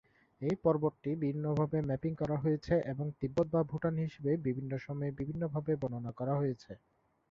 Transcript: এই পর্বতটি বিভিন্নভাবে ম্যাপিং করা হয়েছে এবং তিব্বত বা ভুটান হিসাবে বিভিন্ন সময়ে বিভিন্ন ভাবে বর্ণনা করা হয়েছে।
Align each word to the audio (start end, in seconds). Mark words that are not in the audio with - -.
এই 0.41 0.55
পর্বতটি 0.63 1.11
বিভিন্নভাবে 1.15 1.77
ম্যাপিং 1.89 2.11
করা 2.21 2.37
হয়েছে 2.43 2.73
এবং 2.91 3.05
তিব্বত 3.19 3.47
বা 3.53 3.61
ভুটান 3.71 3.95
হিসাবে 4.03 4.31
বিভিন্ন 4.45 4.71
সময়ে 4.85 5.11
বিভিন্ন 5.19 5.43
ভাবে 5.53 5.73
বর্ণনা 5.81 6.11
করা 6.19 6.33
হয়েছে। 6.35 6.71